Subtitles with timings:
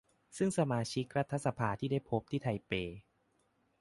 [0.37, 2.71] ซึ่งสมาชิกรัฐสภาที่ได้พบที่ไทเป